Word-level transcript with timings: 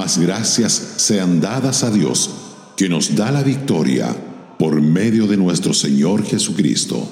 Mas 0.00 0.16
gracias 0.16 0.94
sean 0.96 1.42
dadas 1.42 1.84
a 1.84 1.90
Dios, 1.90 2.30
que 2.74 2.88
nos 2.88 3.14
da 3.14 3.30
la 3.30 3.42
victoria 3.42 4.08
por 4.58 4.80
medio 4.80 5.26
de 5.26 5.36
nuestro 5.36 5.74
Señor 5.74 6.24
Jesucristo. 6.24 7.06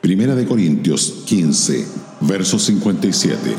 Primera 0.00 0.34
de 0.34 0.46
Corintios 0.46 1.24
15, 1.26 1.86
verso 2.22 2.58
57. 2.58 3.54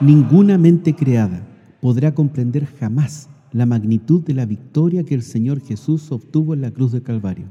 Ninguna 0.00 0.58
mente 0.58 0.94
creada 0.94 1.49
podrá 1.80 2.14
comprender 2.14 2.66
jamás 2.66 3.28
la 3.52 3.66
magnitud 3.66 4.22
de 4.22 4.34
la 4.34 4.46
victoria 4.46 5.04
que 5.04 5.14
el 5.14 5.22
Señor 5.22 5.60
Jesús 5.60 6.12
obtuvo 6.12 6.54
en 6.54 6.60
la 6.60 6.70
cruz 6.70 6.92
del 6.92 7.02
Calvario. 7.02 7.46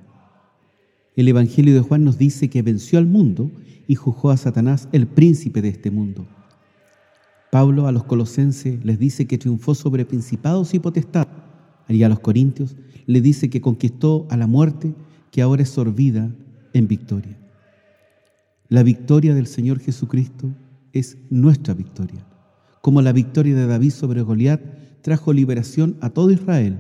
El 1.16 1.28
Evangelio 1.28 1.74
de 1.74 1.82
Juan 1.82 2.06
nos 2.06 2.18
dice 2.18 2.50
que 2.50 2.62
venció 2.62 3.00
al 3.00 3.08
mundo 3.08 3.52
y 3.88 3.96
juzgó 3.96 4.30
a 4.30 4.38
Satanás, 4.38 4.88
el 4.92 5.08
príncipe 5.08 5.62
de 5.62 5.70
este 5.70 5.92
mundo. 5.92 6.28
Pablo 7.52 7.88
a 7.88 7.92
los 7.92 8.04
colosenses 8.04 8.86
les 8.86 9.00
dice 9.00 9.26
que 9.26 9.40
triunfó 9.40 9.74
sobre 9.74 10.06
principados 10.06 10.74
y 10.74 10.80
potestades, 10.80 11.34
y 11.90 12.04
a 12.04 12.10
los 12.10 12.20
corintios 12.20 12.78
le 13.08 13.20
dice 13.20 13.50
que 13.50 13.62
conquistó 13.62 14.28
a 14.30 14.38
la 14.38 14.46
muerte 14.46 14.94
que 15.32 15.42
ahora 15.42 15.64
es 15.64 15.70
sorbida 15.70 16.32
en 16.74 16.88
victoria. 16.88 17.36
La 18.68 18.84
victoria 18.84 19.34
del 19.34 19.48
Señor 19.48 19.80
Jesucristo 19.80 20.54
es 20.94 21.18
nuestra 21.32 21.74
victoria 21.74 22.29
como 22.82 23.02
la 23.02 23.12
victoria 23.12 23.56
de 23.56 23.68
David 23.68 23.92
sobre 23.92 24.22
Goliat 24.22 24.62
trajo 25.02 25.34
liberación 25.34 25.98
a 26.02 26.10
todo 26.10 26.32
Israel. 26.32 26.80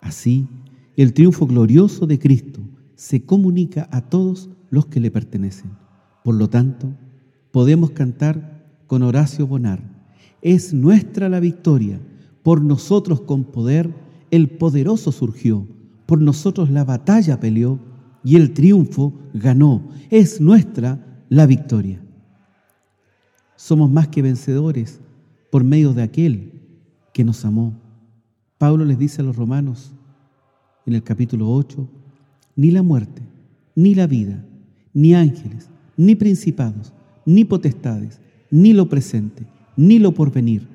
Así, 0.00 0.48
el 0.96 1.12
triunfo 1.12 1.46
glorioso 1.46 2.06
de 2.06 2.18
Cristo 2.18 2.60
se 2.94 3.24
comunica 3.24 3.88
a 3.90 4.02
todos 4.02 4.50
los 4.70 4.86
que 4.86 5.00
le 5.00 5.10
pertenecen. 5.10 5.72
Por 6.24 6.34
lo 6.34 6.48
tanto, 6.48 6.92
podemos 7.50 7.90
cantar 7.90 8.64
con 8.86 9.02
Horacio 9.02 9.46
Bonar, 9.46 9.82
es 10.40 10.74
nuestra 10.74 11.28
la 11.28 11.40
victoria, 11.40 12.00
por 12.42 12.62
nosotros 12.62 13.20
con 13.20 13.44
poder 13.44 13.94
el 14.30 14.48
poderoso 14.50 15.12
surgió, 15.12 15.66
por 16.06 16.20
nosotros 16.20 16.70
la 16.70 16.84
batalla 16.84 17.38
peleó 17.38 17.78
y 18.24 18.36
el 18.36 18.52
triunfo 18.52 19.12
ganó, 19.34 19.88
es 20.10 20.40
nuestra 20.40 21.24
la 21.28 21.46
victoria. 21.46 22.02
Somos 23.56 23.90
más 23.90 24.08
que 24.08 24.22
vencedores 24.22 25.00
por 25.52 25.64
medio 25.64 25.92
de 25.92 26.02
aquel 26.02 26.50
que 27.12 27.24
nos 27.24 27.44
amó. 27.44 27.74
Pablo 28.56 28.86
les 28.86 28.98
dice 28.98 29.20
a 29.20 29.24
los 29.26 29.36
romanos 29.36 29.92
en 30.86 30.94
el 30.94 31.02
capítulo 31.02 31.50
8, 31.50 31.86
ni 32.56 32.70
la 32.70 32.82
muerte, 32.82 33.20
ni 33.74 33.94
la 33.94 34.06
vida, 34.06 34.46
ni 34.94 35.14
ángeles, 35.14 35.68
ni 35.94 36.14
principados, 36.14 36.94
ni 37.26 37.44
potestades, 37.44 38.18
ni 38.50 38.72
lo 38.72 38.88
presente, 38.88 39.46
ni 39.76 39.98
lo 39.98 40.14
porvenir, 40.14 40.66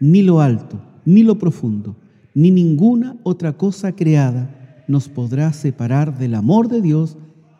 ni 0.00 0.20
lo 0.20 0.42
alto, 0.42 0.82
ni 1.06 1.22
lo 1.22 1.38
profundo, 1.38 1.96
ni 2.34 2.50
ninguna 2.50 3.16
otra 3.22 3.56
cosa 3.56 3.92
creada 3.96 4.84
nos 4.86 5.08
podrá 5.08 5.54
separar 5.54 6.18
del 6.18 6.34
amor 6.34 6.68
de 6.68 6.82
Dios 6.82 7.16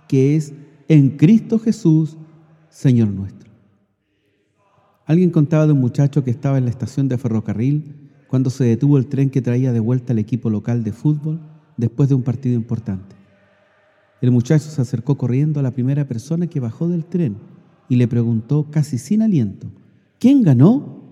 que 0.08 0.36
es 0.36 0.52
en 0.88 1.16
Cristo 1.16 1.58
Jesús, 1.58 2.18
Señor 2.68 3.08
nuestro. 3.08 3.35
Alguien 5.06 5.30
contaba 5.30 5.66
de 5.66 5.72
un 5.72 5.80
muchacho 5.80 6.24
que 6.24 6.32
estaba 6.32 6.58
en 6.58 6.64
la 6.64 6.70
estación 6.70 7.08
de 7.08 7.16
ferrocarril 7.16 7.94
cuando 8.26 8.50
se 8.50 8.64
detuvo 8.64 8.98
el 8.98 9.06
tren 9.06 9.30
que 9.30 9.40
traía 9.40 9.72
de 9.72 9.78
vuelta 9.78 10.12
al 10.12 10.18
equipo 10.18 10.50
local 10.50 10.82
de 10.82 10.92
fútbol 10.92 11.40
después 11.76 12.08
de 12.08 12.16
un 12.16 12.22
partido 12.22 12.56
importante. 12.56 13.14
El 14.20 14.32
muchacho 14.32 14.68
se 14.68 14.82
acercó 14.82 15.16
corriendo 15.16 15.60
a 15.60 15.62
la 15.62 15.70
primera 15.70 16.08
persona 16.08 16.48
que 16.48 16.58
bajó 16.58 16.88
del 16.88 17.04
tren 17.04 17.36
y 17.88 17.96
le 17.96 18.08
preguntó 18.08 18.68
casi 18.68 18.98
sin 18.98 19.22
aliento, 19.22 19.68
¿quién 20.18 20.42
ganó? 20.42 21.04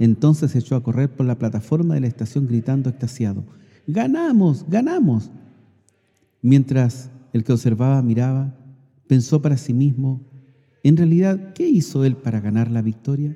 Entonces 0.00 0.50
se 0.50 0.58
echó 0.58 0.74
a 0.74 0.82
correr 0.82 1.08
por 1.08 1.24
la 1.24 1.38
plataforma 1.38 1.94
de 1.94 2.00
la 2.00 2.08
estación 2.08 2.48
gritando 2.48 2.90
extasiado, 2.90 3.44
¡Ganamos! 3.86 4.66
¡Ganamos! 4.68 5.30
Mientras 6.42 7.10
el 7.32 7.44
que 7.44 7.52
observaba 7.52 8.02
miraba, 8.02 8.56
pensó 9.06 9.40
para 9.40 9.56
sí 9.56 9.72
mismo, 9.72 10.20
en 10.86 10.96
realidad, 10.96 11.52
¿qué 11.52 11.68
hizo 11.68 12.04
él 12.04 12.16
para 12.16 12.38
ganar 12.38 12.70
la 12.70 12.80
victoria? 12.80 13.34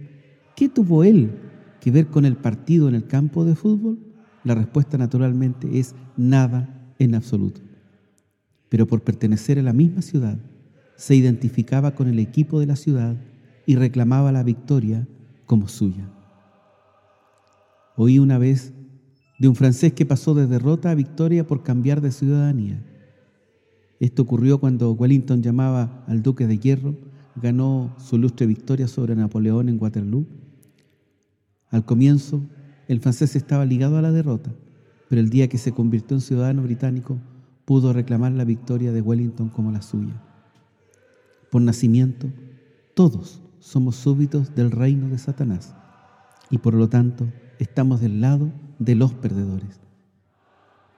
¿Qué 0.55 0.69
tuvo 0.69 1.03
él 1.03 1.33
que 1.81 1.91
ver 1.91 2.07
con 2.07 2.25
el 2.25 2.37
partido 2.37 2.89
en 2.89 2.95
el 2.95 3.09
campo 3.09 3.45
de 3.45 3.57
fútbol? 3.57 3.99
La 4.45 4.55
respuesta 4.55 4.97
naturalmente 4.97 5.81
es 5.81 5.97
nada 6.17 6.95
en 7.01 7.17
absoluto. 7.17 7.61
Pero 8.69 8.87
por 8.87 9.03
pertenecer 9.03 9.59
a 9.59 9.63
la 9.63 9.73
misma 9.73 10.01
ciudad, 10.01 10.39
se 10.95 11.17
identificaba 11.17 11.97
con 11.97 12.07
el 12.07 12.21
equipo 12.21 12.61
de 12.61 12.67
la 12.67 12.77
ciudad 12.77 13.17
y 13.67 13.75
reclamaba 13.75 14.31
la 14.31 14.45
victoria 14.45 15.09
como 15.45 15.67
suya. 15.67 16.09
Oí 17.97 18.21
una 18.21 18.39
vez 18.39 18.73
de 19.41 19.49
un 19.49 19.57
francés 19.57 19.93
que 19.95 20.07
pasó 20.07 20.35
de 20.35 20.47
derrota 20.47 20.93
a 20.93 20.95
victoria 20.95 21.45
por 21.45 21.65
cambiar 21.65 22.01
de 22.01 22.13
ciudadanía. 22.13 22.81
Esto 23.99 24.23
ocurrió 24.23 24.61
cuando 24.61 24.93
Wellington 24.93 25.43
llamaba 25.43 26.05
al 26.07 26.23
duque 26.23 26.47
de 26.47 26.57
Hierro 26.57 27.10
ganó 27.41 27.95
su 27.99 28.17
ilustre 28.17 28.47
victoria 28.47 28.89
sobre 28.89 29.17
Napoleón 29.17 29.69
en 29.69 29.81
Waterloo. 29.81 30.27
Al 31.71 31.85
comienzo, 31.85 32.43
el 32.89 33.01
francés 33.01 33.37
estaba 33.37 33.65
ligado 33.65 33.97
a 33.99 34.03
la 34.03 34.13
derrota, 34.13 34.53
pero 35.09 35.21
el 35.21 35.31
día 35.31 35.49
que 35.49 35.59
se 35.59 35.73
convirtió 35.73 36.17
en 36.17 36.21
ciudadano 36.21 36.63
británico, 36.63 37.19
pudo 37.65 37.93
reclamar 37.93 38.33
la 38.33 38.45
victoria 38.45 38.91
de 38.91 39.01
Wellington 39.01 39.49
como 39.49 39.71
la 39.71 39.81
suya. 39.81 40.21
Por 41.51 41.63
nacimiento, 41.63 42.29
todos 42.95 43.41
somos 43.61 43.97
súbitos 43.97 44.55
del 44.55 44.71
reino 44.71 45.09
de 45.09 45.19
Satanás 45.19 45.75
y 46.51 46.59
por 46.59 46.75
lo 46.75 46.89
tanto 46.89 47.29
estamos 47.59 48.01
del 48.01 48.21
lado 48.21 48.53
de 48.79 48.95
los 48.95 49.15
perdedores. 49.15 49.81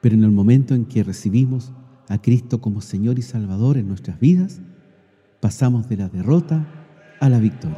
Pero 0.01 0.15
en 0.15 0.25
el 0.25 0.31
momento 0.31 0.75
en 0.75 0.87
que 0.87 1.05
recibimos 1.05 1.73
a 2.09 2.21
Cristo 2.21 2.61
como 2.61 2.81
Señor 2.81 3.19
y 3.19 3.23
Salvador 3.23 3.77
en 3.77 3.89
nuestras 3.89 4.19
vidas, 4.19 4.63
pasamos 5.43 5.89
de 5.89 5.97
la 5.97 6.09
derrota 6.09 6.65
a 7.19 7.29
la 7.29 7.41
victoria. 7.41 7.77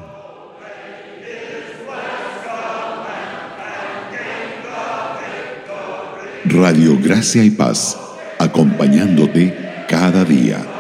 Radio 6.44 6.98
Gracia 7.02 7.42
y 7.42 7.48
Paz, 7.48 7.98
acompañándote 8.38 9.56
cada 9.88 10.26
día. 10.26 10.73